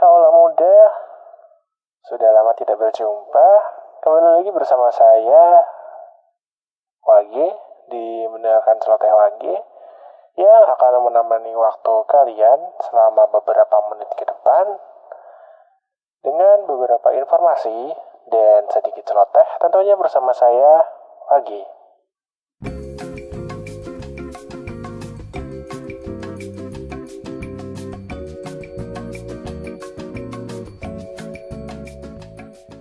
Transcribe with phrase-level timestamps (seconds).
[0.00, 0.76] kaulah muda,
[2.08, 3.48] sudah lama tidak berjumpa.
[4.00, 5.60] Kembali lagi bersama saya,
[7.04, 7.52] Wage,
[7.92, 9.60] di mendengarkan celoteh Wage,
[10.40, 14.80] yang akan menemani waktu kalian selama beberapa menit ke depan
[16.24, 17.92] dengan beberapa informasi
[18.32, 20.80] dan sedikit celoteh tentunya bersama saya,
[21.28, 21.79] Wage.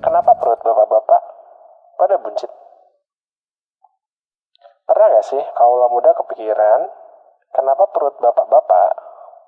[0.09, 1.21] Kenapa perut bapak-bapak
[1.93, 2.49] pada buncit?
[4.89, 6.89] Pernah gak sih kaulah muda kepikiran
[7.53, 8.89] kenapa perut bapak-bapak,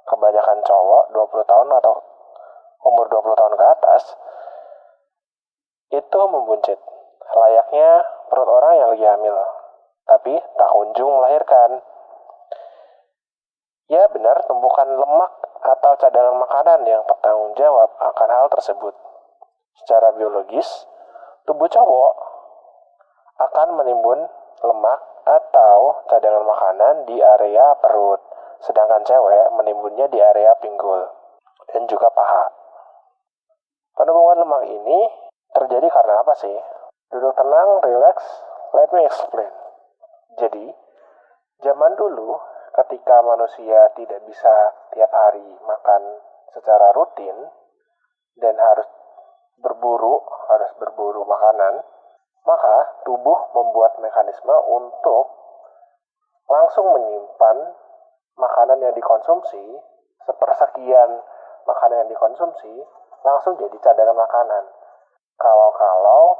[0.06, 1.98] kebanyakan cowok 20 tahun atau
[2.86, 4.04] umur 20 tahun ke atas,
[5.98, 6.78] itu membuncit,
[7.34, 9.38] layaknya perut orang yang lagi hamil,
[10.06, 11.82] tapi tak kunjung melahirkan.
[13.90, 18.94] Ya benar, tumpukan lemak atau cadangan makanan yang bertanggung jawab akan hal tersebut.
[19.80, 20.68] Secara biologis,
[21.48, 22.14] tubuh cowok
[23.40, 24.20] akan menimbun
[24.62, 28.22] lemak atau cadangan makanan di area perut,
[28.62, 31.08] sedangkan cewek menimbunnya di area pinggul
[31.72, 32.46] dan juga paha.
[33.96, 35.00] Penumpukan lemak ini
[35.52, 36.58] terjadi karena apa sih?
[37.12, 38.18] Duduk tenang, relax,
[38.72, 39.52] let me explain.
[40.40, 40.72] Jadi,
[41.60, 42.40] zaman dulu
[42.72, 44.54] ketika manusia tidak bisa
[44.96, 46.24] tiap hari makan
[46.56, 47.36] secara rutin
[48.40, 48.88] dan harus
[49.62, 51.86] berburu, harus berburu makanan,
[52.44, 55.26] maka tubuh membuat mekanisme untuk
[56.50, 57.58] langsung menyimpan
[58.36, 59.80] makanan yang dikonsumsi,
[60.26, 61.22] sepersekian
[61.64, 62.74] makanan yang dikonsumsi,
[63.22, 64.64] langsung jadi cadangan makanan.
[65.38, 66.38] Kalau-kalau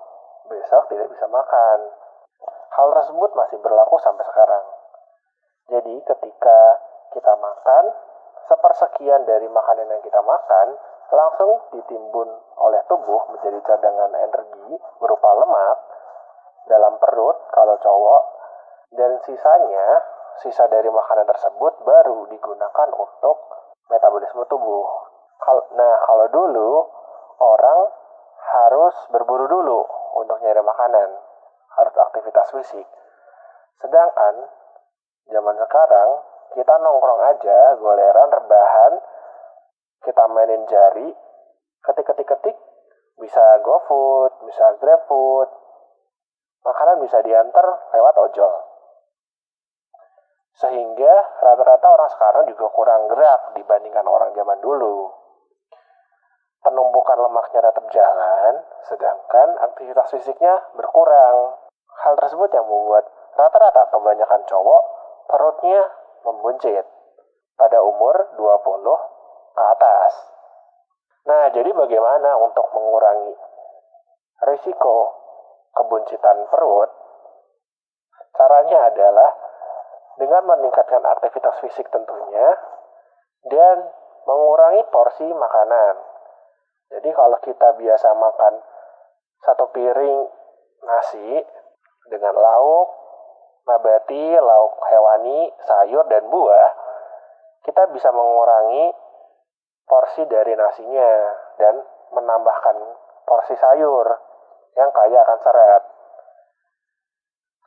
[0.50, 1.80] besok tidak bisa makan.
[2.72, 4.66] Hal tersebut masih berlaku sampai sekarang.
[5.70, 6.60] Jadi ketika
[7.14, 7.84] kita makan,
[8.50, 10.78] sepersekian dari makanan yang kita makan
[11.12, 15.78] langsung ditimbun oleh tubuh menjadi cadangan energi berupa lemak
[16.72, 18.24] dalam perut kalau cowok
[18.96, 20.04] dan sisanya
[20.40, 23.38] sisa dari makanan tersebut baru digunakan untuk
[23.92, 24.88] metabolisme tubuh.
[25.76, 26.72] Nah, kalau dulu
[27.42, 27.80] orang
[28.52, 29.80] harus berburu dulu
[30.22, 31.10] untuk nyari makanan,
[31.78, 32.88] harus aktivitas fisik.
[33.82, 34.48] Sedangkan
[35.28, 36.10] zaman sekarang
[36.52, 38.94] kita nongkrong aja, goleran, rebahan,
[40.04, 41.08] kita mainin jari,
[41.86, 42.58] ketik-ketik-ketik,
[43.16, 45.50] bisa GoFood, bisa GrabFood,
[46.66, 48.54] makanan bisa diantar lewat ojol.
[50.52, 55.10] Sehingga rata-rata orang sekarang juga kurang gerak dibandingkan orang zaman dulu.
[56.62, 58.54] Penumpukan lemaknya tetap jalan,
[58.86, 61.58] sedangkan aktivitas fisiknya berkurang.
[62.06, 64.84] Hal tersebut yang membuat rata-rata kebanyakan cowok
[65.26, 66.86] perutnya membuncit
[67.58, 70.14] pada umur 20 ke atas.
[71.30, 73.38] Nah, jadi bagaimana untuk mengurangi
[74.50, 75.14] risiko
[75.78, 76.90] kebuncitan perut?
[78.34, 79.32] Caranya adalah
[80.18, 82.58] dengan meningkatkan aktivitas fisik tentunya
[83.48, 83.90] dan
[84.26, 85.98] mengurangi porsi makanan.
[86.92, 88.54] Jadi kalau kita biasa makan
[89.42, 90.20] satu piring
[90.86, 91.42] nasi
[92.10, 92.88] dengan lauk,
[93.68, 96.70] nabati, lauk hewani, sayur, dan buah,
[97.66, 98.94] kita bisa mengurangi
[99.86, 101.12] porsi dari nasinya
[101.60, 101.76] dan
[102.16, 102.78] menambahkan
[103.28, 104.08] porsi sayur
[104.76, 105.84] yang kaya akan serat.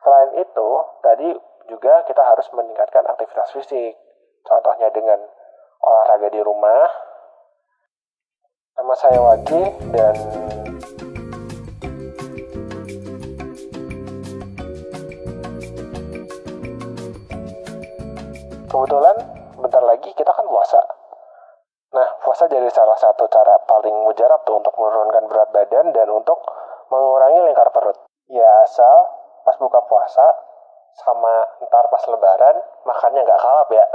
[0.01, 0.69] Selain itu,
[1.01, 1.29] tadi
[1.65, 3.97] juga kita harus meningkatkan aktivitas fisik.
[4.45, 5.17] Contohnya dengan
[5.81, 6.85] olahraga di rumah.
[8.75, 9.63] Nama saya Wagi
[9.95, 10.15] dan
[18.75, 19.15] kebetulan
[19.55, 20.83] bentar lagi kita kan puasa.
[21.95, 26.35] Nah, puasa jadi salah satu cara paling mujarab tuh untuk menurunkan berat badan dan untuk
[26.91, 27.95] mengurangi lingkar perut.
[28.27, 29.07] Ya asal
[29.47, 30.27] pas buka puasa
[30.91, 33.85] sama ntar pas lebaran makannya nggak kalap ya.